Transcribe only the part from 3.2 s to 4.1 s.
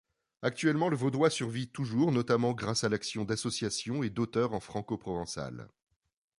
d'associations et